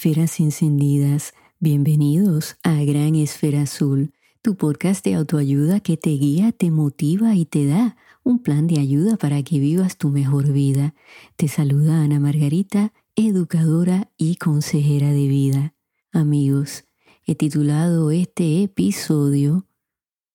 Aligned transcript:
Esferas 0.00 0.40
encendidas, 0.40 1.34
bienvenidos 1.58 2.56
a 2.62 2.82
Gran 2.84 3.16
Esfera 3.16 3.60
Azul, 3.60 4.14
tu 4.40 4.56
podcast 4.56 5.04
de 5.04 5.12
autoayuda 5.12 5.80
que 5.80 5.98
te 5.98 6.08
guía, 6.08 6.52
te 6.52 6.70
motiva 6.70 7.34
y 7.34 7.44
te 7.44 7.66
da 7.66 7.98
un 8.22 8.38
plan 8.38 8.66
de 8.66 8.80
ayuda 8.80 9.18
para 9.18 9.42
que 9.42 9.58
vivas 9.58 9.98
tu 9.98 10.08
mejor 10.08 10.52
vida. 10.52 10.94
Te 11.36 11.48
saluda 11.48 12.00
Ana 12.00 12.18
Margarita, 12.18 12.94
educadora 13.14 14.10
y 14.16 14.36
consejera 14.36 15.10
de 15.10 15.28
vida. 15.28 15.74
Amigos, 16.12 16.84
he 17.26 17.34
titulado 17.34 18.10
este 18.10 18.62
episodio 18.62 19.66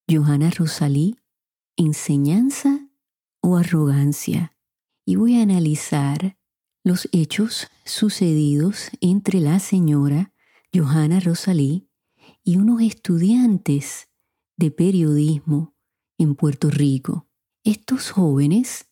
Johanna 0.08 0.52
Rosalí, 0.52 1.18
enseñanza 1.76 2.88
o 3.42 3.58
arrogancia. 3.58 4.54
Y 5.06 5.16
voy 5.16 5.40
a 5.40 5.42
analizar 5.42 6.38
los 6.86 7.10
hechos 7.12 7.68
sucedidos 7.84 8.92
entre 9.02 9.40
la 9.40 9.60
señora 9.60 10.32
Johanna 10.72 11.20
Rosalí 11.20 11.90
y 12.44 12.58
unos 12.58 12.80
estudiantes 12.84 14.08
de 14.56 14.70
periodismo 14.70 15.74
en 16.20 16.36
Puerto 16.36 16.70
Rico. 16.70 17.28
Estos 17.64 18.12
jóvenes 18.12 18.86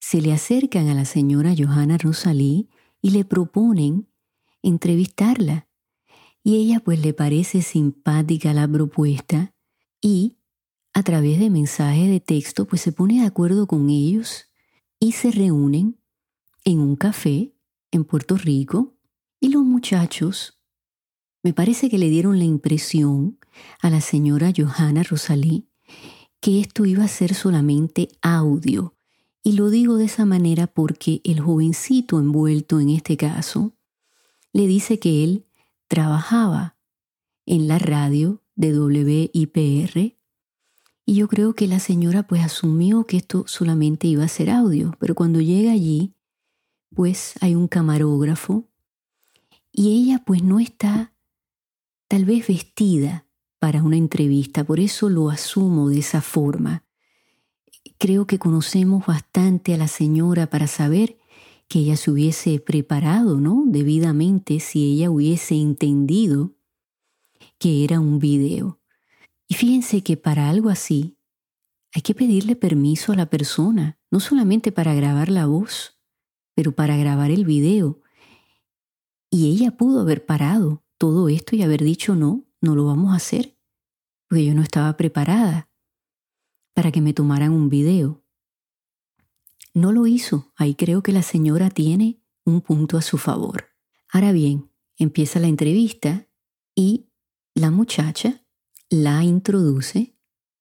se 0.00 0.22
le 0.22 0.32
acercan 0.32 0.88
a 0.88 0.94
la 0.94 1.04
señora 1.04 1.54
Johanna 1.54 1.98
Rosalí 1.98 2.70
y 3.02 3.10
le 3.10 3.26
proponen 3.26 4.08
entrevistarla. 4.62 5.68
Y 6.42 6.56
ella 6.56 6.80
pues 6.80 7.00
le 7.00 7.12
parece 7.12 7.60
simpática 7.60 8.54
la 8.54 8.66
propuesta 8.66 9.54
y 10.00 10.38
a 10.94 11.02
través 11.02 11.38
de 11.38 11.50
mensajes 11.50 12.08
de 12.08 12.20
texto 12.20 12.66
pues 12.66 12.80
se 12.80 12.92
pone 12.92 13.20
de 13.20 13.26
acuerdo 13.26 13.66
con 13.66 13.90
ellos 13.90 14.46
y 14.98 15.12
se 15.12 15.30
reúnen 15.30 15.98
en 16.66 16.80
un 16.80 16.96
café 16.96 17.54
en 17.92 18.04
Puerto 18.04 18.36
Rico 18.36 18.92
y 19.40 19.48
los 19.48 19.62
muchachos 19.62 20.58
me 21.42 21.52
parece 21.52 21.88
que 21.88 21.96
le 21.96 22.10
dieron 22.10 22.38
la 22.38 22.44
impresión 22.44 23.38
a 23.80 23.88
la 23.88 24.00
señora 24.00 24.52
Johanna 24.54 25.04
Rosalí 25.04 25.68
que 26.40 26.60
esto 26.60 26.84
iba 26.84 27.04
a 27.04 27.08
ser 27.08 27.34
solamente 27.34 28.08
audio. 28.20 28.94
Y 29.44 29.52
lo 29.52 29.70
digo 29.70 29.96
de 29.96 30.06
esa 30.06 30.24
manera 30.24 30.66
porque 30.66 31.20
el 31.22 31.40
jovencito 31.40 32.18
envuelto 32.18 32.80
en 32.80 32.90
este 32.90 33.16
caso 33.16 33.72
le 34.52 34.66
dice 34.66 34.98
que 34.98 35.22
él 35.22 35.46
trabajaba 35.86 36.76
en 37.46 37.68
la 37.68 37.78
radio 37.78 38.42
de 38.56 38.76
WIPR 38.76 40.16
y 41.04 41.14
yo 41.14 41.28
creo 41.28 41.54
que 41.54 41.68
la 41.68 41.78
señora 41.78 42.24
pues 42.26 42.42
asumió 42.42 43.04
que 43.04 43.18
esto 43.18 43.44
solamente 43.46 44.08
iba 44.08 44.24
a 44.24 44.28
ser 44.28 44.50
audio, 44.50 44.96
pero 44.98 45.14
cuando 45.14 45.40
llega 45.40 45.70
allí 45.70 46.15
pues 46.94 47.34
hay 47.40 47.54
un 47.54 47.68
camarógrafo 47.68 48.68
y 49.72 50.02
ella 50.02 50.22
pues 50.24 50.42
no 50.42 50.58
está 50.58 51.12
tal 52.08 52.24
vez 52.24 52.46
vestida 52.46 53.26
para 53.58 53.82
una 53.82 53.96
entrevista, 53.96 54.64
por 54.64 54.80
eso 54.80 55.08
lo 55.08 55.30
asumo 55.30 55.88
de 55.88 55.98
esa 55.98 56.20
forma. 56.20 56.84
Creo 57.98 58.26
que 58.26 58.38
conocemos 58.38 59.06
bastante 59.06 59.74
a 59.74 59.76
la 59.76 59.88
señora 59.88 60.48
para 60.48 60.66
saber 60.66 61.18
que 61.68 61.80
ella 61.80 61.96
se 61.96 62.10
hubiese 62.10 62.60
preparado, 62.60 63.40
¿no? 63.40 63.64
Debidamente 63.66 64.60
si 64.60 64.92
ella 64.92 65.10
hubiese 65.10 65.56
entendido 65.56 66.54
que 67.58 67.84
era 67.84 68.00
un 68.00 68.18
video. 68.18 68.80
Y 69.48 69.54
fíjense 69.54 70.02
que 70.02 70.16
para 70.16 70.48
algo 70.48 70.68
así 70.68 71.18
hay 71.92 72.02
que 72.02 72.14
pedirle 72.14 72.56
permiso 72.56 73.12
a 73.12 73.16
la 73.16 73.26
persona, 73.26 73.98
no 74.10 74.20
solamente 74.20 74.72
para 74.72 74.94
grabar 74.94 75.28
la 75.28 75.46
voz, 75.46 75.95
pero 76.56 76.72
para 76.72 76.96
grabar 76.96 77.30
el 77.30 77.44
video. 77.44 78.00
Y 79.30 79.50
ella 79.52 79.76
pudo 79.76 80.00
haber 80.00 80.24
parado 80.24 80.82
todo 80.98 81.28
esto 81.28 81.54
y 81.54 81.62
haber 81.62 81.84
dicho 81.84 82.16
no, 82.16 82.46
no 82.62 82.74
lo 82.74 82.86
vamos 82.86 83.12
a 83.12 83.16
hacer, 83.16 83.58
porque 84.26 84.46
yo 84.46 84.54
no 84.54 84.62
estaba 84.62 84.96
preparada 84.96 85.70
para 86.74 86.90
que 86.90 87.02
me 87.02 87.12
tomaran 87.12 87.52
un 87.52 87.68
video. 87.68 88.24
No 89.74 89.92
lo 89.92 90.06
hizo, 90.06 90.54
ahí 90.56 90.74
creo 90.74 91.02
que 91.02 91.12
la 91.12 91.22
señora 91.22 91.68
tiene 91.68 92.22
un 92.46 92.62
punto 92.62 92.96
a 92.96 93.02
su 93.02 93.18
favor. 93.18 93.66
Ahora 94.10 94.32
bien, 94.32 94.70
empieza 94.96 95.38
la 95.38 95.48
entrevista 95.48 96.26
y 96.74 97.10
la 97.54 97.70
muchacha 97.70 98.46
la 98.88 99.22
introduce 99.24 100.16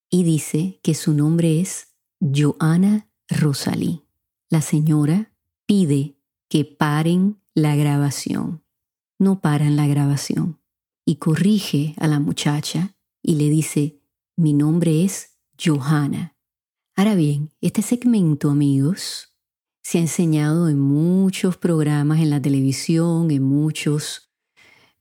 y 0.09 0.23
dice 0.23 0.81
que 0.83 0.93
su 0.93 1.13
nombre 1.13 1.61
es 1.61 1.95
Joana 2.19 3.09
Rosalí. 3.29 4.03
La 4.49 4.61
señora 4.61 5.34
pide 5.65 6.17
que 6.49 6.65
paren 6.65 7.39
la 7.53 7.75
grabación. 7.75 8.63
No 9.19 9.41
paran 9.41 9.75
la 9.75 9.87
grabación. 9.87 10.59
Y 11.05 11.17
corrige 11.17 11.93
a 11.97 12.07
la 12.07 12.19
muchacha 12.19 12.95
y 13.21 13.35
le 13.35 13.49
dice, 13.49 14.01
mi 14.35 14.53
nombre 14.53 15.03
es 15.03 15.37
Johanna. 15.63 16.35
Ahora 16.95 17.15
bien, 17.15 17.51
este 17.61 17.81
segmento, 17.81 18.49
amigos, 18.49 19.35
se 19.83 19.99
ha 19.99 20.01
enseñado 20.01 20.67
en 20.67 20.79
muchos 20.79 21.57
programas 21.57 22.19
en 22.19 22.29
la 22.29 22.41
televisión, 22.41 23.29
en 23.31 23.43
muchos 23.43 24.31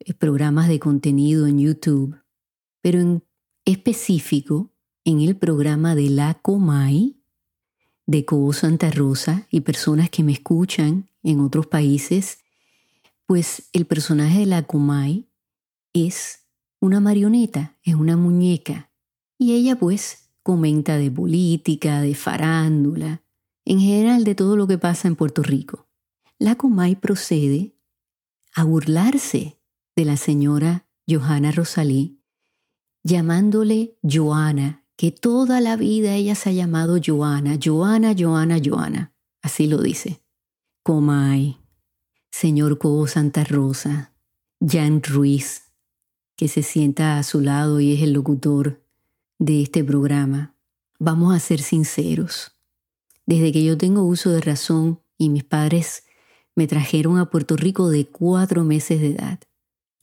eh, 0.00 0.12
programas 0.12 0.68
de 0.68 0.78
contenido 0.78 1.46
en 1.46 1.58
YouTube, 1.58 2.20
pero 2.82 3.00
en 3.00 3.24
específico 3.64 4.74
en 5.04 5.20
el 5.20 5.36
programa 5.36 5.94
de 5.94 6.10
la 6.10 6.34
Comay, 6.34 7.23
de 8.06 8.24
Cobo 8.24 8.52
Santa 8.52 8.90
Rosa 8.90 9.46
y 9.50 9.60
personas 9.60 10.10
que 10.10 10.22
me 10.22 10.32
escuchan 10.32 11.08
en 11.22 11.40
otros 11.40 11.66
países, 11.66 12.38
pues 13.26 13.68
el 13.72 13.86
personaje 13.86 14.40
de 14.40 14.46
la 14.46 14.62
Kumai 14.62 15.28
es 15.92 16.40
una 16.80 17.00
marioneta, 17.00 17.76
es 17.82 17.94
una 17.94 18.16
muñeca. 18.16 18.90
Y 19.38 19.54
ella 19.54 19.76
pues 19.78 20.30
comenta 20.42 20.98
de 20.98 21.10
política, 21.10 22.02
de 22.02 22.14
farándula, 22.14 23.22
en 23.64 23.80
general 23.80 24.24
de 24.24 24.34
todo 24.34 24.56
lo 24.56 24.66
que 24.66 24.76
pasa 24.76 25.08
en 25.08 25.16
Puerto 25.16 25.42
Rico. 25.42 25.88
La 26.38 26.56
Kumai 26.56 26.96
procede 26.96 27.74
a 28.54 28.64
burlarse 28.64 29.58
de 29.96 30.04
la 30.04 30.16
señora 30.16 30.86
Johanna 31.08 31.50
Rosalí, 31.50 32.20
llamándole 33.02 33.96
Joana 34.02 34.83
que 34.96 35.10
toda 35.10 35.60
la 35.60 35.76
vida 35.76 36.14
ella 36.14 36.34
se 36.34 36.50
ha 36.50 36.52
llamado 36.52 36.98
Joana, 37.04 37.58
Joana, 37.62 38.14
Joana, 38.16 38.58
Joana. 38.64 39.12
Así 39.42 39.66
lo 39.66 39.82
dice. 39.82 40.22
Comay, 40.82 41.58
señor 42.30 42.78
Cobo 42.78 43.06
Santa 43.06 43.44
Rosa, 43.44 44.12
Jan 44.60 45.02
Ruiz, 45.02 45.72
que 46.36 46.48
se 46.48 46.62
sienta 46.62 47.18
a 47.18 47.22
su 47.22 47.40
lado 47.40 47.80
y 47.80 47.94
es 47.94 48.02
el 48.02 48.12
locutor 48.12 48.84
de 49.38 49.62
este 49.62 49.82
programa. 49.82 50.54
Vamos 50.98 51.34
a 51.34 51.40
ser 51.40 51.60
sinceros. 51.60 52.52
Desde 53.26 53.52
que 53.52 53.64
yo 53.64 53.76
tengo 53.76 54.04
uso 54.04 54.30
de 54.30 54.40
razón 54.40 55.00
y 55.16 55.28
mis 55.28 55.44
padres 55.44 56.04
me 56.54 56.66
trajeron 56.66 57.18
a 57.18 57.30
Puerto 57.30 57.56
Rico 57.56 57.88
de 57.88 58.06
cuatro 58.06 58.62
meses 58.62 59.00
de 59.00 59.12
edad, 59.12 59.40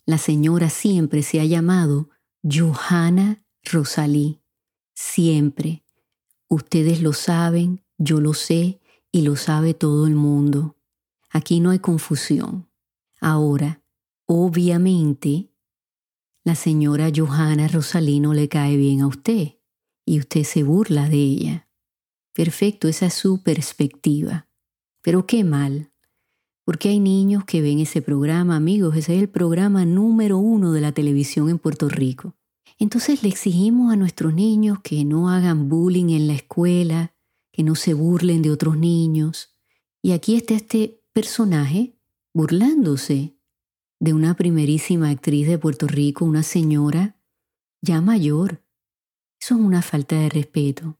la 0.05 0.17
señora 0.17 0.69
siempre 0.69 1.21
se 1.21 1.39
ha 1.39 1.45
llamado 1.45 2.09
Johanna 2.43 3.45
Rosalí 3.63 4.40
siempre. 5.01 5.83
Ustedes 6.47 7.01
lo 7.01 7.13
saben, 7.13 7.83
yo 7.97 8.21
lo 8.21 8.33
sé 8.33 8.79
y 9.11 9.23
lo 9.23 9.35
sabe 9.35 9.73
todo 9.73 10.05
el 10.05 10.15
mundo. 10.15 10.77
Aquí 11.29 11.59
no 11.59 11.71
hay 11.71 11.79
confusión. 11.79 12.69
Ahora, 13.19 13.81
obviamente, 14.25 15.49
la 16.43 16.55
señora 16.55 17.11
Johanna 17.13 17.67
Rosalino 17.67 18.33
le 18.33 18.47
cae 18.47 18.77
bien 18.77 19.01
a 19.01 19.07
usted 19.07 19.55
y 20.05 20.19
usted 20.19 20.43
se 20.43 20.63
burla 20.63 21.09
de 21.09 21.17
ella. 21.17 21.69
Perfecto, 22.33 22.87
esa 22.87 23.07
es 23.07 23.13
su 23.13 23.43
perspectiva. 23.43 24.47
Pero 25.01 25.25
qué 25.25 25.43
mal, 25.43 25.91
porque 26.63 26.89
hay 26.89 26.99
niños 26.99 27.43
que 27.45 27.61
ven 27.61 27.79
ese 27.79 28.01
programa, 28.01 28.55
amigos, 28.55 28.95
ese 28.95 29.15
es 29.15 29.21
el 29.21 29.29
programa 29.29 29.85
número 29.85 30.37
uno 30.37 30.71
de 30.73 30.81
la 30.81 30.91
televisión 30.91 31.49
en 31.49 31.59
Puerto 31.59 31.89
Rico. 31.89 32.35
Entonces 32.81 33.21
le 33.21 33.29
exigimos 33.29 33.93
a 33.93 33.95
nuestros 33.95 34.33
niños 34.33 34.79
que 34.81 35.05
no 35.05 35.29
hagan 35.29 35.69
bullying 35.69 36.09
en 36.09 36.25
la 36.25 36.33
escuela, 36.33 37.13
que 37.51 37.61
no 37.61 37.75
se 37.75 37.93
burlen 37.93 38.41
de 38.41 38.49
otros 38.49 38.75
niños. 38.75 39.55
Y 40.01 40.13
aquí 40.13 40.35
está 40.35 40.55
este 40.55 41.03
personaje 41.13 41.95
burlándose 42.33 43.37
de 43.99 44.13
una 44.15 44.35
primerísima 44.35 45.11
actriz 45.11 45.47
de 45.47 45.59
Puerto 45.59 45.85
Rico, 45.85 46.25
una 46.25 46.41
señora 46.41 47.21
ya 47.83 48.01
mayor. 48.01 48.63
Eso 49.39 49.53
es 49.53 49.61
una 49.61 49.83
falta 49.83 50.15
de 50.15 50.29
respeto. 50.29 50.97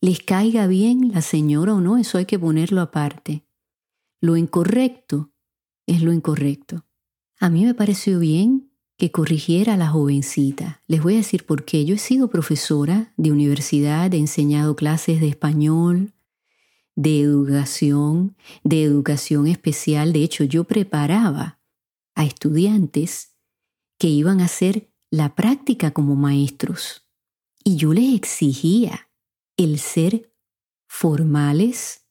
Les 0.00 0.18
caiga 0.18 0.66
bien 0.66 1.12
la 1.12 1.22
señora 1.22 1.74
o 1.74 1.80
no, 1.80 1.98
eso 1.98 2.18
hay 2.18 2.26
que 2.26 2.40
ponerlo 2.40 2.80
aparte. 2.80 3.46
Lo 4.20 4.36
incorrecto 4.36 5.32
es 5.86 6.02
lo 6.02 6.12
incorrecto. 6.12 6.84
A 7.38 7.48
mí 7.48 7.64
me 7.64 7.74
pareció 7.74 8.18
bien 8.18 8.71
que 9.02 9.10
corrigiera 9.10 9.74
a 9.74 9.76
la 9.76 9.88
jovencita. 9.88 10.80
Les 10.86 11.02
voy 11.02 11.14
a 11.14 11.16
decir 11.16 11.44
por 11.44 11.64
qué. 11.64 11.84
Yo 11.84 11.96
he 11.96 11.98
sido 11.98 12.30
profesora 12.30 13.12
de 13.16 13.32
universidad, 13.32 14.14
he 14.14 14.16
enseñado 14.16 14.76
clases 14.76 15.20
de 15.20 15.26
español, 15.26 16.12
de 16.94 17.20
educación, 17.20 18.36
de 18.62 18.84
educación 18.84 19.48
especial. 19.48 20.12
De 20.12 20.22
hecho, 20.22 20.44
yo 20.44 20.62
preparaba 20.62 21.58
a 22.14 22.24
estudiantes 22.24 23.34
que 23.98 24.06
iban 24.06 24.40
a 24.40 24.44
hacer 24.44 24.88
la 25.10 25.34
práctica 25.34 25.90
como 25.90 26.14
maestros. 26.14 27.04
Y 27.64 27.74
yo 27.74 27.92
les 27.94 28.14
exigía 28.14 29.10
el 29.56 29.80
ser 29.80 30.32
formales, 30.86 32.06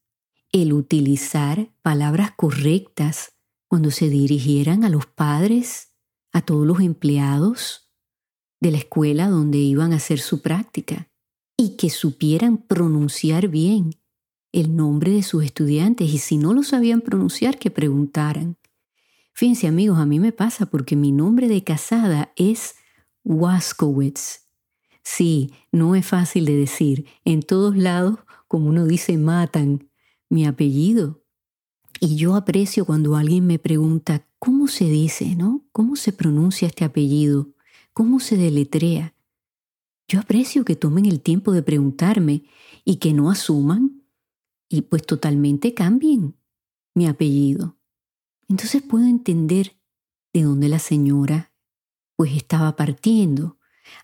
el 0.52 0.74
utilizar 0.74 1.72
palabras 1.82 2.32
correctas 2.36 3.38
cuando 3.70 3.92
se 3.92 4.10
dirigieran 4.10 4.84
a 4.84 4.90
los 4.90 5.06
padres, 5.06 5.91
a 6.32 6.42
todos 6.42 6.66
los 6.66 6.80
empleados 6.80 7.90
de 8.60 8.72
la 8.72 8.78
escuela 8.78 9.28
donde 9.28 9.58
iban 9.58 9.94
a 9.94 9.98
hacer 9.98 10.20
su 10.20 10.42
práctica, 10.42 11.10
y 11.58 11.76
que 11.78 11.90
supieran 11.90 12.58
pronunciar 12.58 13.48
bien 13.48 13.92
el 14.52 14.76
nombre 14.76 15.12
de 15.12 15.24
sus 15.24 15.44
estudiantes 15.44 16.10
y 16.10 16.18
si 16.18 16.38
no 16.38 16.54
lo 16.54 16.64
sabían 16.64 17.02
pronunciar, 17.02 17.58
que 17.58 17.72
preguntaran. 17.72 18.58
Fíjense 19.34 19.68
amigos, 19.68 20.00
a 20.00 20.06
mí 20.06 20.20
me 20.20 20.32
pasa 20.32 20.66
porque 20.66 20.96
mi 20.96 21.12
nombre 21.12 21.48
de 21.48 21.64
casada 21.64 22.34
es 22.36 22.76
Waskowitz. 23.24 24.48
Sí, 25.04 25.54
no 25.72 25.96
es 25.96 26.06
fácil 26.06 26.46
de 26.46 26.56
decir. 26.56 27.06
En 27.26 27.42
todos 27.42 27.78
lados, 27.78 28.20
como 28.48 28.68
uno 28.68 28.86
dice, 28.86 29.18
matan 29.18 29.90
mi 30.30 30.46
apellido. 30.46 31.24
Y 32.00 32.16
yo 32.16 32.36
aprecio 32.36 32.86
cuando 32.86 33.16
alguien 33.16 33.46
me 33.48 33.60
pregunta, 33.60 34.28
¿cómo 34.62 34.70
se 34.70 34.86
dice, 34.86 35.36
no? 35.36 35.66
¿Cómo 35.72 35.96
se 35.96 36.14
pronuncia 36.14 36.68
este 36.68 36.86
apellido? 36.86 37.50
¿Cómo 37.94 38.20
se 38.20 38.38
deletrea? 38.38 39.16
Yo 40.08 40.20
aprecio 40.20 40.64
que 40.66 40.76
tomen 40.76 41.08
el 41.08 41.20
tiempo 41.20 41.52
de 41.52 41.64
preguntarme 41.64 42.44
y 42.86 42.98
que 42.98 43.12
no 43.12 43.32
asuman 43.32 44.04
y 44.70 44.84
pues 44.84 45.04
totalmente 45.04 45.74
cambien 45.74 46.36
mi 46.94 47.08
apellido. 47.08 47.80
Entonces 48.50 48.84
puedo 48.84 49.08
entender 49.08 49.78
de 50.32 50.44
dónde 50.44 50.70
la 50.70 50.78
señora 50.78 51.52
pues 52.16 52.32
estaba 52.38 52.76
partiendo. 52.76 53.58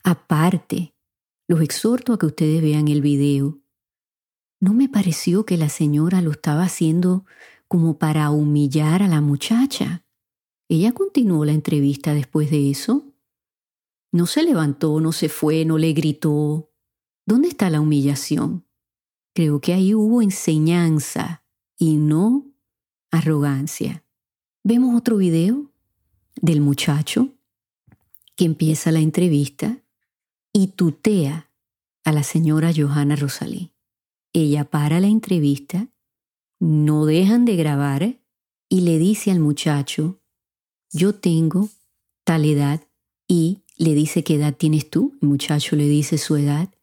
Aparte, 0.03 0.95
los 1.48 1.62
exhorto 1.62 2.13
a 2.13 2.18
que 2.18 2.25
ustedes 2.25 2.63
vean 2.63 2.88
el 2.88 3.03
video. 3.03 3.60
No 4.60 4.74
me 4.74 4.89
pareció 4.89 5.45
que 5.45 5.56
la 5.56 5.69
señora 5.69 6.24
lo 6.24 6.31
estaba 6.31 6.63
haciendo 6.63 7.25
como 7.68 8.00
para 8.00 8.31
humillar 8.31 9.03
a 9.03 9.07
la 9.07 9.21
muchacha. 9.21 10.03
Ella 10.69 10.92
continuó 10.92 11.46
la 11.46 11.54
entrevista 11.54 12.14
después 12.14 12.52
de 12.52 12.69
eso. 12.69 13.06
No 14.12 14.25
se 14.25 14.44
levantó, 14.44 15.00
no 15.00 15.12
se 15.12 15.30
fue, 15.30 15.64
no 15.66 15.78
le 15.78 15.94
gritó. 15.94 16.72
¿Dónde 17.25 17.48
está 17.48 17.69
la 17.69 17.81
humillación? 17.81 18.66
Creo 19.34 19.62
que 19.62 19.74
ahí 19.74 19.94
hubo 19.94 20.22
enseñanza 20.22 21.44
y 21.78 21.98
no 21.98 22.46
arrogancia. 23.12 24.04
Vemos 24.64 24.96
otro 24.96 25.18
video 25.18 25.72
del 26.42 26.62
muchacho 26.62 27.30
que 28.36 28.46
empieza 28.46 28.92
la 28.92 29.00
entrevista 29.00 29.84
y 30.54 30.68
tutea 30.68 31.52
a 32.04 32.12
la 32.12 32.24
señora 32.24 32.72
Johanna 32.75 33.16
Rosalí. 33.16 33.74
Ella 34.34 34.66
para 34.66 35.00
la 35.00 35.08
entrevista, 35.08 35.90
no 36.60 37.06
dejan 37.06 37.46
de 37.46 37.56
grabar 37.56 38.20
y 38.70 38.81
le 38.81 38.98
dice 38.98 39.31
al 39.31 39.40
muchacho, 39.40 40.20
yo 40.98 41.16
tengo 41.16 41.70
tal 42.26 42.46
edad 42.46 42.82
y 43.28 43.64
le 43.78 43.94
dice 43.94 44.24
qué 44.24 44.36
edad 44.36 44.56
tienes 44.56 44.90
tú, 44.90 45.18
el 45.22 45.28
muchacho 45.30 45.76
le 45.76 45.88
dice 45.88 46.18
su 46.18 46.36
edad 46.36 46.74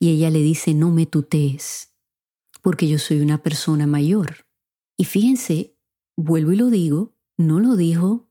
y 0.00 0.10
ella 0.10 0.30
le 0.30 0.40
dice 0.40 0.74
no 0.74 0.90
me 0.90 1.06
tutees 1.06 1.92
porque 2.62 2.88
yo 2.88 2.98
soy 2.98 3.20
una 3.20 3.42
persona 3.42 3.86
mayor. 3.86 4.46
Y 4.96 5.04
fíjense, 5.04 5.76
vuelvo 6.16 6.52
y 6.52 6.56
lo 6.56 6.70
digo, 6.70 7.12
no 7.36 7.60
lo 7.60 7.76
dijo 7.76 8.28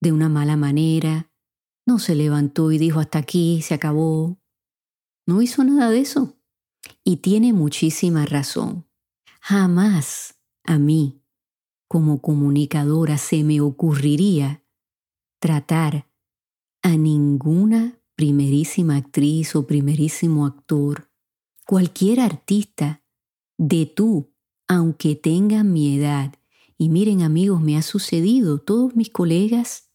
de 0.00 0.12
una 0.12 0.28
mala 0.28 0.56
manera, 0.56 1.30
no 1.84 1.98
se 1.98 2.14
levantó 2.14 2.70
y 2.72 2.78
dijo 2.78 3.00
hasta 3.00 3.18
aquí, 3.18 3.60
se 3.60 3.74
acabó. 3.74 4.40
No 5.26 5.42
hizo 5.42 5.64
nada 5.64 5.90
de 5.90 6.00
eso. 6.00 6.36
Y 7.04 7.18
tiene 7.18 7.52
muchísima 7.52 8.24
razón. 8.24 8.86
Jamás 9.40 10.38
a 10.64 10.78
mí, 10.78 11.20
como 11.88 12.22
comunicadora, 12.22 13.18
se 13.18 13.42
me 13.42 13.60
ocurriría 13.60 14.61
tratar 15.42 16.06
a 16.82 16.96
ninguna 16.96 17.98
primerísima 18.14 18.94
actriz 18.94 19.56
o 19.56 19.66
primerísimo 19.66 20.46
actor, 20.46 21.10
cualquier 21.66 22.20
artista 22.20 23.02
de 23.58 23.86
tú, 23.86 24.32
aunque 24.68 25.16
tengan 25.16 25.72
mi 25.72 25.98
edad. 25.98 26.32
Y 26.78 26.90
miren 26.90 27.22
amigos, 27.22 27.60
me 27.60 27.76
ha 27.76 27.82
sucedido, 27.82 28.58
todos 28.58 28.94
mis 28.94 29.10
colegas 29.10 29.90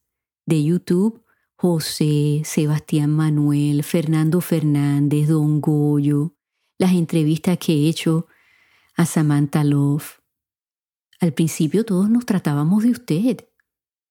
de 0.46 0.66
YouTube, 0.66 1.24
José, 1.56 2.42
Sebastián 2.44 3.12
Manuel, 3.12 3.84
Fernando 3.84 4.42
Fernández, 4.42 5.30
Don 5.30 5.62
Goyo, 5.62 6.36
las 6.78 6.92
entrevistas 6.92 7.58
que 7.58 7.72
he 7.72 7.88
hecho 7.88 8.28
a 8.98 9.06
Samantha 9.06 9.64
Love. 9.64 10.20
Al 11.22 11.32
principio 11.32 11.86
todos 11.86 12.10
nos 12.10 12.26
tratábamos 12.26 12.84
de 12.84 12.92
usted. 12.92 13.48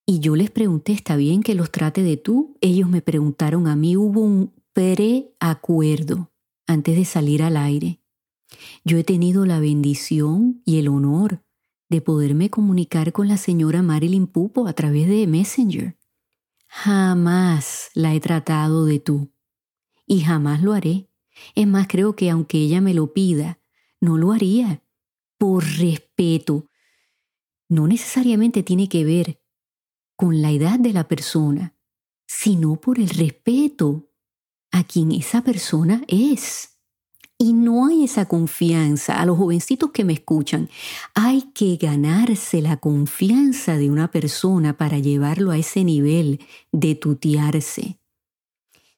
Y 0.09 0.21
yo 0.21 0.37
les 0.37 0.53
pregunté, 0.53 0.93
¿está 0.93 1.17
bien 1.17 1.43
que 1.43 1.57
los 1.57 1.73
trate 1.73 2.05
de 2.05 2.17
tú? 2.17 2.57
Ellos 2.61 2.89
me 2.89 3.03
preguntaron 3.03 3.67
a 3.67 3.75
mí, 3.75 3.97
hubo 3.97 4.21
un 4.21 4.55
preacuerdo 4.73 6.31
antes 6.69 6.97
de 6.97 7.05
salir 7.05 7.43
al 7.43 7.57
aire. 7.57 8.01
Yo 8.85 8.99
he 8.99 9.05
tenido 9.05 9.47
la 9.47 9.59
bendición 9.59 10.63
y 10.65 10.79
el 10.79 10.87
honor 10.87 11.43
de 11.89 12.01
poderme 12.01 12.51
comunicar 12.51 13.13
con 13.13 13.27
la 13.27 13.37
señora 13.37 13.83
Marilyn 13.83 14.29
Pupo 14.29 14.69
a 14.69 14.75
través 14.75 15.09
de 15.09 15.27
Messenger. 15.27 15.99
Jamás 16.69 17.91
la 17.95 18.15
he 18.15 18.21
tratado 18.21 18.85
de 18.85 19.01
tú 19.01 19.33
y 20.07 20.21
jamás 20.21 20.63
lo 20.63 20.73
haré. 20.73 21.09
Es 21.57 21.67
más, 21.67 21.89
creo 21.89 22.15
que 22.15 22.31
aunque 22.31 22.59
ella 22.59 22.81
me 22.81 22.95
lo 22.95 23.13
pida, 23.13 23.59
no 24.01 24.17
lo 24.19 24.33
haría 24.33 24.83
por 25.37 25.65
respeto. 25.65 26.71
No 27.69 27.89
necesariamente 27.89 28.63
tiene 28.63 28.89
que 28.89 29.05
ver 29.05 29.41
con 30.17 30.43
la 30.43 30.51
edad 30.51 30.79
de 30.79 30.93
la 30.93 31.07
persona, 31.09 31.75
sino 32.27 32.77
por 32.77 32.99
el 32.99 33.11
respeto 33.11 34.09
a 34.73 34.85
quien 34.85 35.13
esa 35.13 35.43
persona 35.43 36.03
es. 36.09 36.71
Y 37.39 37.53
no 37.53 37.87
hay 37.87 38.05
esa 38.05 38.27
confianza. 38.27 39.21
A 39.21 39.27
los 39.27 39.37
jovencitos 39.37 39.91
que 39.91 40.05
me 40.05 40.15
escuchan, 40.15 40.71
hay 41.15 41.43
que 41.53 41.77
ganarse 41.77 42.63
la 42.63 42.79
confianza 42.79 43.77
de 43.77 43.91
una 43.91 44.11
persona 44.11 44.77
para 44.79 44.99
llevarlo 44.99 45.51
a 45.51 45.59
ese 45.59 45.85
nivel 45.85 46.41
de 46.73 46.95
tutearse. 46.95 47.99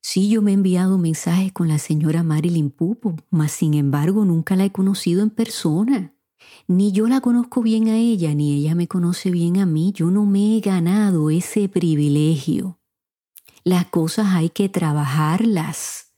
Sí, 0.01 0.31
yo 0.31 0.41
me 0.41 0.53
he 0.53 0.55
enviado 0.55 0.99
mensajes 0.99 1.53
con 1.53 1.67
la 1.69 1.79
señora 1.79 2.23
Marilyn 2.23 2.71
Pupo, 2.71 3.17
mas 3.31 3.53
sin 3.53 3.75
embargo 3.75 4.25
nunca 4.25 4.55
la 4.55 4.65
he 4.65 4.73
conocido 4.73 5.23
en 5.23 5.31
persona. 5.31 6.15
Ni 6.67 6.93
yo 6.93 7.09
la 7.09 7.21
conozco 7.21 7.63
bien 7.63 7.89
a 7.89 7.97
ella, 7.97 8.35
ni 8.35 8.55
ella 8.55 8.75
me 8.75 8.89
conoce 8.89 9.31
bien 9.31 9.59
a 9.59 9.67
mí. 9.67 9.93
Yo 9.95 10.11
no 10.11 10.25
me 10.25 10.57
he 10.57 10.61
ganado 10.61 11.31
ese 11.31 11.69
privilegio. 11.69 12.79
Las 13.65 13.87
cosas 13.87 14.29
hay 14.29 14.51
que 14.51 14.69
trabajarlas. 14.69 16.13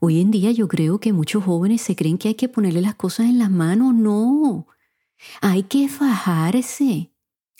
Hoy 0.00 0.20
en 0.20 0.30
día 0.30 0.50
yo 0.52 0.68
creo 0.68 1.00
que 1.00 1.12
muchos 1.12 1.44
jóvenes 1.44 1.80
se 1.82 1.96
creen 1.96 2.18
que 2.18 2.28
hay 2.28 2.34
que 2.34 2.48
ponerle 2.48 2.80
las 2.80 2.94
cosas 2.94 3.26
en 3.26 3.38
las 3.38 3.50
manos. 3.50 3.94
No, 3.94 4.66
hay 5.40 5.62
que 5.64 5.88
fajarse, 5.88 7.12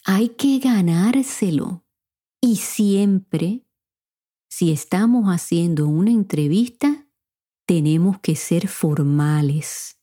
hay 0.04 0.28
que 0.30 0.58
ganárselo. 0.58 1.84
Y 2.40 2.56
siempre, 2.56 3.66
si 4.48 4.70
estamos 4.70 5.26
haciendo 5.28 5.88
una 5.88 6.10
entrevista, 6.10 7.06
tenemos 7.66 8.20
que 8.20 8.36
ser 8.36 8.68
formales. 8.68 9.95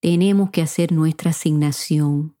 Tenemos 0.00 0.50
que 0.50 0.62
hacer 0.62 0.92
nuestra 0.92 1.30
asignación. 1.30 2.36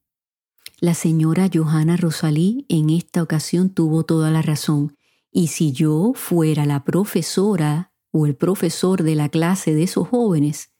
La 0.78 0.94
señora 0.94 1.50
Johanna 1.52 1.96
Rosalí 1.96 2.64
en 2.68 2.88
esta 2.88 3.20
ocasión 3.20 3.70
tuvo 3.70 4.04
toda 4.04 4.30
la 4.30 4.42
razón. 4.42 4.96
Y 5.32 5.48
si 5.48 5.72
yo 5.72 6.12
fuera 6.14 6.66
la 6.66 6.84
profesora 6.84 7.92
o 8.12 8.26
el 8.26 8.36
profesor 8.36 9.02
de 9.02 9.16
la 9.16 9.28
clase 9.28 9.74
de 9.74 9.82
esos 9.82 10.06
jóvenes 10.06 10.70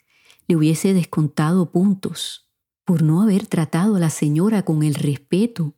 le 0.46 0.54
hubiese 0.54 0.94
descontado 0.94 1.72
puntos 1.72 2.48
por 2.84 3.02
no 3.02 3.22
haber 3.22 3.46
tratado 3.48 3.96
a 3.96 4.00
la 4.00 4.10
señora 4.10 4.64
con 4.64 4.84
el 4.84 4.94
respeto 4.94 5.74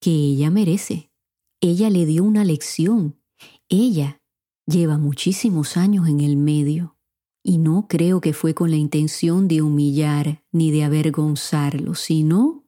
que 0.00 0.10
ella 0.10 0.50
merece. 0.50 1.12
Ella 1.60 1.90
le 1.90 2.06
dio 2.06 2.24
una 2.24 2.44
lección. 2.44 3.20
Ella 3.68 4.22
lleva 4.66 4.96
muchísimos 4.96 5.76
años 5.76 6.08
en 6.08 6.20
el 6.20 6.36
medio 6.38 6.97
y 7.42 7.58
no 7.58 7.86
creo 7.88 8.20
que 8.20 8.32
fue 8.32 8.54
con 8.54 8.70
la 8.70 8.76
intención 8.76 9.48
de 9.48 9.62
humillar 9.62 10.44
ni 10.52 10.70
de 10.70 10.84
avergonzarlo, 10.84 11.94
sino 11.94 12.64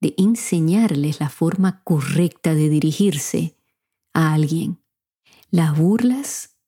de 0.00 0.14
enseñarles 0.18 1.20
la 1.20 1.28
forma 1.28 1.82
correcta 1.84 2.54
de 2.54 2.68
dirigirse 2.68 3.56
a 4.12 4.34
alguien. 4.34 4.82
Las 5.50 5.78
burlas 5.78 6.58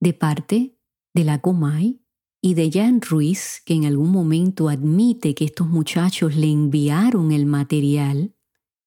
de 0.00 0.12
parte 0.12 0.78
de 1.14 1.24
la 1.24 1.40
Comay 1.40 2.02
y 2.40 2.54
de 2.54 2.70
Jan 2.72 3.00
Ruiz, 3.00 3.62
que 3.64 3.74
en 3.74 3.84
algún 3.84 4.10
momento 4.10 4.68
admite 4.68 5.34
que 5.34 5.44
estos 5.44 5.68
muchachos 5.68 6.34
le 6.34 6.50
enviaron 6.50 7.30
el 7.30 7.46
material, 7.46 8.34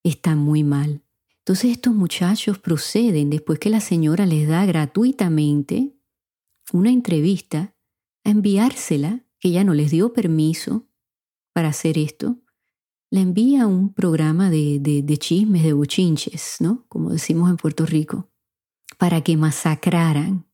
está 0.04 0.36
muy 0.36 0.64
mal. 0.64 1.04
Entonces 1.40 1.72
estos 1.72 1.94
muchachos 1.94 2.60
proceden, 2.60 3.30
después 3.30 3.60
que 3.60 3.70
la 3.70 3.80
señora 3.80 4.26
les 4.26 4.48
da 4.48 4.66
gratuitamente 4.66 5.96
una 6.74 6.90
entrevista, 6.90 7.75
a 8.26 8.30
enviársela, 8.30 9.26
que 9.40 9.52
ya 9.52 9.64
no 9.64 9.74
les 9.74 9.92
dio 9.92 10.12
permiso 10.12 10.90
para 11.54 11.70
hacer 11.70 11.98
esto, 11.98 12.42
la 13.10 13.22
envía 13.22 13.64
a 13.64 13.68
un 13.68 13.94
programa 13.94 14.50
de, 14.50 14.80
de, 14.80 15.18
chismes, 15.18 15.64
de 15.64 15.72
bochinches, 15.72 16.58
¿no? 16.60 16.86
Como 16.90 17.12
decimos 17.12 17.50
en 17.50 17.56
Puerto 17.56 17.86
Rico, 17.86 18.30
para 18.98 19.22
que 19.22 19.38
masacraran 19.38 20.46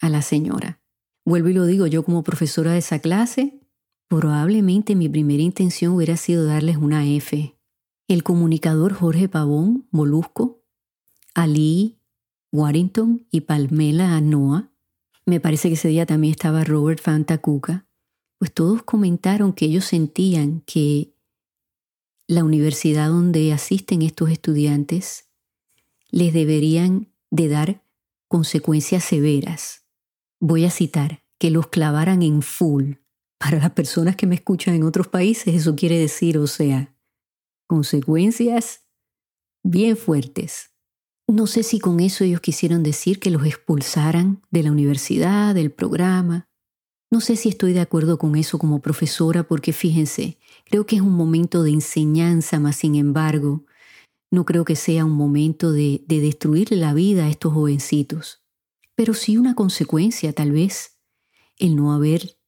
a 0.00 0.10
la 0.10 0.20
señora. 0.20 0.82
Vuelvo 1.24 1.48
y 1.48 1.54
lo 1.54 1.64
digo, 1.64 1.86
yo 1.86 2.04
como 2.04 2.22
profesora 2.22 2.72
de 2.72 2.78
esa 2.78 2.98
clase, 2.98 3.58
probablemente 4.08 4.94
mi 4.94 5.08
primera 5.08 5.42
intención 5.42 5.94
hubiera 5.94 6.18
sido 6.18 6.44
darles 6.44 6.76
una 6.76 7.06
F 7.06 7.56
el 8.08 8.22
comunicador 8.22 8.92
Jorge 8.92 9.28
Pavón, 9.28 9.88
Molusco, 9.90 10.62
Ali 11.34 12.00
Warrington 12.52 13.26
y 13.30 13.42
Palmela 13.42 14.20
Noa, 14.20 14.72
me 15.26 15.40
parece 15.40 15.68
que 15.68 15.74
ese 15.74 15.88
día 15.88 16.06
también 16.06 16.30
estaba 16.30 16.64
Robert 16.64 17.00
Fantacuca, 17.02 17.86
pues 18.38 18.52
todos 18.52 18.82
comentaron 18.84 19.52
que 19.52 19.66
ellos 19.66 19.84
sentían 19.84 20.60
que 20.60 21.12
la 22.28 22.44
universidad 22.44 23.08
donde 23.08 23.52
asisten 23.52 24.02
estos 24.02 24.30
estudiantes 24.30 25.28
les 26.10 26.32
deberían 26.32 27.12
de 27.30 27.48
dar 27.48 27.82
consecuencias 28.28 29.04
severas. 29.04 29.84
Voy 30.40 30.64
a 30.64 30.70
citar, 30.70 31.22
que 31.38 31.50
los 31.50 31.68
clavaran 31.68 32.22
en 32.22 32.42
full. 32.42 32.94
Para 33.38 33.58
las 33.58 33.72
personas 33.72 34.16
que 34.16 34.26
me 34.26 34.36
escuchan 34.36 34.74
en 34.74 34.84
otros 34.84 35.08
países, 35.08 35.54
eso 35.54 35.76
quiere 35.76 35.98
decir, 35.98 36.38
o 36.38 36.46
sea, 36.46 36.94
consecuencias 37.66 38.82
bien 39.62 39.96
fuertes. 39.96 40.70
No 41.28 41.46
sé 41.46 41.64
si 41.64 41.80
con 41.80 41.98
eso 41.98 42.22
ellos 42.22 42.40
quisieron 42.40 42.82
decir 42.82 43.18
que 43.18 43.30
los 43.30 43.44
expulsaran 43.44 44.42
de 44.50 44.62
la 44.62 44.70
universidad, 44.70 45.54
del 45.54 45.72
programa. 45.72 46.48
No 47.10 47.20
sé 47.20 47.36
si 47.36 47.48
estoy 47.48 47.72
de 47.72 47.80
acuerdo 47.80 48.18
con 48.18 48.36
eso 48.36 48.58
como 48.58 48.80
profesora 48.80 49.42
porque 49.42 49.72
fíjense, 49.72 50.38
creo 50.64 50.86
que 50.86 50.96
es 50.96 51.02
un 51.02 51.14
momento 51.14 51.62
de 51.62 51.70
enseñanza, 51.70 52.60
mas 52.60 52.76
sin 52.76 52.94
embargo, 52.94 53.64
no 54.30 54.44
creo 54.44 54.64
que 54.64 54.76
sea 54.76 55.04
un 55.04 55.12
momento 55.12 55.72
de, 55.72 56.04
de 56.06 56.20
destruirle 56.20 56.76
la 56.76 56.94
vida 56.94 57.26
a 57.26 57.28
estos 57.28 57.52
jovencitos. 57.52 58.44
Pero 58.94 59.12
sí 59.12 59.36
una 59.36 59.54
consecuencia, 59.54 60.32
tal 60.32 60.52
vez, 60.52 60.98
el 61.58 61.74
no 61.76 61.92
haber 61.92 62.38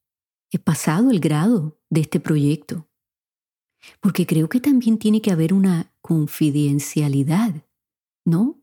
pasado 0.65 1.11
el 1.11 1.21
grado 1.21 1.79
de 1.91 2.01
este 2.03 2.21
proyecto. 2.21 2.89
Porque 4.01 4.27
creo 4.27 4.49
que 4.49 4.61
también 4.61 4.99
tiene 4.99 5.21
que 5.21 5.31
haber 5.31 5.53
una 5.53 5.93
confidencialidad, 6.01 7.67
¿no? 8.25 8.58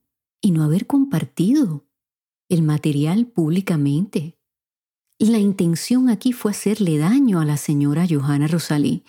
Y 0.46 0.52
no 0.52 0.64
haber 0.64 0.86
compartido 0.86 1.88
el 2.50 2.62
material 2.62 3.26
públicamente. 3.26 4.38
La 5.18 5.40
intención 5.40 6.08
aquí 6.08 6.34
fue 6.34 6.52
hacerle 6.52 7.00
daño 7.00 7.40
a 7.40 7.46
la 7.46 7.58
señora 7.58 8.06
Johanna 8.08 8.46
Rosalí. 8.46 9.06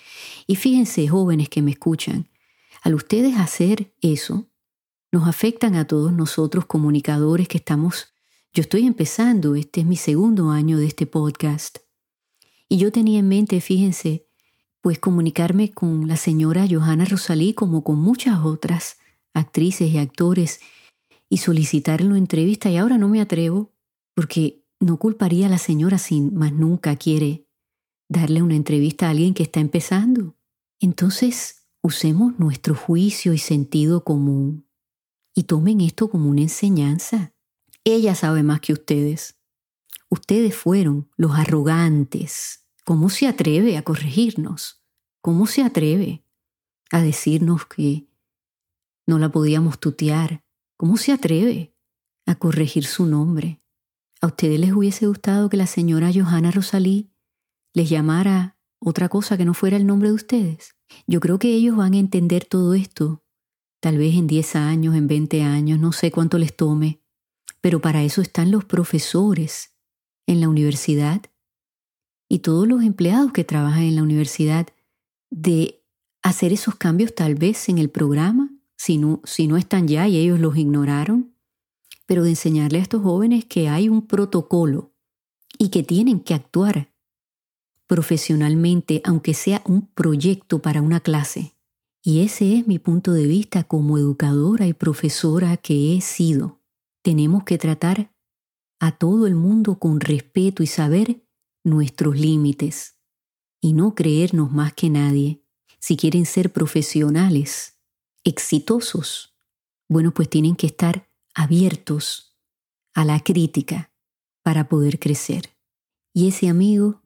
Y 0.47 0.57
fíjense, 0.57 1.07
jóvenes 1.09 1.51
que 1.51 1.61
me 1.61 1.73
escuchan, 1.73 2.31
al 2.81 2.95
ustedes 2.95 3.37
hacer 3.37 3.93
eso, 4.01 4.49
nos 5.13 5.29
afectan 5.29 5.75
a 5.75 5.87
todos 5.87 6.11
nosotros 6.11 6.65
comunicadores 6.65 7.49
que 7.49 7.59
estamos, 7.59 8.15
yo 8.55 8.63
estoy 8.63 8.87
empezando, 8.87 9.57
este 9.57 9.81
es 9.81 9.87
mi 9.87 9.99
segundo 9.99 10.49
año 10.49 10.79
de 10.79 10.87
este 10.87 11.05
podcast. 11.05 11.81
Y 12.67 12.79
yo 12.79 12.91
tenía 12.91 13.19
en 13.19 13.29
mente, 13.29 13.61
fíjense, 13.61 14.27
pues 14.81 14.99
comunicarme 14.99 15.71
con 15.73 16.09
la 16.09 16.17
señora 16.17 16.67
Johanna 16.67 17.05
Rosalí 17.05 17.53
como 17.53 17.85
con 17.85 17.99
muchas 17.99 18.39
otras 18.43 18.97
actrices 19.35 19.91
y 19.91 19.99
actores 19.99 20.61
y 21.29 21.39
solicitarlo 21.39 22.17
entrevista 22.17 22.71
y 22.71 22.77
ahora 22.77 22.99
no 22.99 23.09
me 23.09 23.21
atrevo 23.21 23.73
porque 24.15 24.65
no 24.81 24.99
culparía 24.99 25.47
a 25.47 25.51
la 25.51 25.59
señora 25.59 25.99
si 25.99 26.21
más 26.21 26.53
nunca 26.53 26.97
quiere 26.97 27.47
darle 28.09 28.43
una 28.43 28.55
entrevista 28.55 29.07
a 29.07 29.11
alguien 29.11 29.35
que 29.35 29.43
está 29.43 29.61
empezando. 29.61 30.37
Entonces, 30.79 31.67
usemos 31.83 32.39
nuestro 32.39 32.75
juicio 32.75 33.33
y 33.33 33.39
sentido 33.39 34.05
común 34.05 34.67
y 35.35 35.45
tomen 35.45 35.81
esto 35.81 36.09
como 36.09 36.31
una 36.31 36.43
enseñanza. 36.43 37.35
Ella 37.85 38.15
sabe 38.15 38.43
más 38.43 38.61
que 38.61 38.73
ustedes. 38.73 39.37
Ustedes 40.09 40.55
fueron 40.55 41.11
los 41.17 41.33
arrogantes 41.33 42.67
¿Cómo 42.87 43.11
se 43.11 43.27
atreve 43.27 43.77
a 43.77 43.83
corregirnos? 43.83 44.81
¿Cómo 45.21 45.49
se 45.49 45.65
atreve 45.65 46.25
a 46.93 47.03
decirnos 47.03 47.67
que 47.67 48.07
no 49.09 49.19
la 49.19 49.33
podíamos 49.33 49.81
tutear? 49.81 50.45
¿Cómo 50.77 50.99
se 50.99 51.13
atreve 51.13 51.75
a 52.27 52.35
corregir 52.35 52.85
su 52.85 53.07
nombre? 53.07 53.63
¿A 54.21 54.27
ustedes 54.27 54.61
les 54.61 54.73
hubiese 54.73 55.07
gustado 55.07 55.49
que 55.49 55.57
la 55.57 55.67
señora 55.67 56.11
Johanna 56.15 56.51
Rosalí 56.51 57.11
les 57.73 57.89
llamara 57.89 58.59
otra 58.79 59.09
cosa 59.09 59.39
que 59.39 59.47
no 59.47 59.55
fuera 59.55 59.79
el 59.79 59.87
nombre 59.87 60.09
de 60.09 60.15
ustedes? 60.15 60.77
Yo 61.07 61.21
creo 61.21 61.39
que 61.39 61.55
ellos 61.55 61.77
van 61.77 61.95
a 61.95 61.99
entender 61.99 62.45
todo 62.45 62.75
esto, 62.75 63.25
tal 63.81 63.97
vez 63.97 64.17
en 64.17 64.27
10 64.27 64.57
años, 64.57 64.95
en 64.95 65.07
20 65.07 65.43
años, 65.43 65.79
no 65.79 65.93
sé 65.93 66.11
cuánto 66.11 66.37
les 66.37 66.55
tome, 66.55 67.01
pero 67.63 67.81
para 67.81 68.03
eso 68.03 68.21
están 68.21 68.51
los 68.51 68.65
profesores 68.65 69.75
en 70.27 70.41
la 70.41 70.49
universidad 70.49 71.23
y 72.29 72.41
todos 72.41 72.69
los 72.69 72.83
empleados 72.83 73.33
que 73.33 73.45
trabajan 73.45 73.85
en 73.85 73.97
la 73.97 74.03
universidad 74.03 74.67
de 75.31 75.83
hacer 76.23 76.53
esos 76.53 76.75
cambios 76.75 77.15
tal 77.15 77.35
vez 77.35 77.69
en 77.69 77.79
el 77.79 77.89
programa, 77.89 78.56
si 78.87 78.99
no, 78.99 79.21
si 79.25 79.49
no 79.49 79.57
están 79.57 79.89
ya 79.89 80.07
y 80.07 80.17
ellos 80.17 80.39
los 80.39 80.57
ignoraron, 80.57 81.35
pero 82.07 82.23
de 82.23 82.31
enseñarle 82.31 82.79
a 82.79 82.83
estos 82.83 83.03
jóvenes 83.03 83.45
que 83.45 83.69
hay 83.69 83.89
un 83.89 84.07
protocolo 84.07 84.93
y 85.59 85.71
que 85.71 85.83
tienen 85.83 86.21
que 86.21 86.35
actuar 86.35 86.95
profesionalmente, 87.89 89.01
aunque 89.03 89.35
sea 89.35 89.61
un 89.65 89.89
proyecto 89.89 90.63
para 90.63 90.83
una 90.83 91.01
clase. 91.01 91.57
Y 92.01 92.21
ese 92.21 92.57
es 92.57 92.69
mi 92.69 92.79
punto 92.79 93.13
de 93.13 93.27
vista 93.27 93.65
como 93.65 93.99
educadora 93.99 94.69
y 94.69 94.73
profesora 94.73 95.57
que 95.57 95.97
he 95.97 96.01
sido. 96.01 96.61
Tenemos 97.03 97.43
que 97.43 97.59
tratar 97.59 98.15
a 98.79 98.93
todo 98.93 99.27
el 99.27 99.35
mundo 99.35 99.81
con 99.81 99.99
respeto 99.99 100.63
y 100.63 100.69
saber 100.69 101.27
nuestros 101.65 102.17
límites 102.17 102.97
y 103.61 103.73
no 103.73 103.97
creernos 103.97 104.53
más 104.53 104.75
que 104.75 104.91
nadie. 104.91 105.43
Si 105.81 105.97
quieren 105.97 106.25
ser 106.25 106.53
profesionales, 106.53 107.76
exitosos, 108.27 109.35
bueno, 109.89 110.13
pues 110.13 110.29
tienen 110.29 110.57
que 110.57 110.67
estar 110.67 111.09
abiertos 111.33 112.37
a 112.93 113.05
la 113.05 113.21
crítica 113.21 113.93
para 114.43 114.69
poder 114.69 114.99
crecer. 114.99 115.57
Y 116.13 116.27
ese 116.29 116.49
amigo 116.49 117.03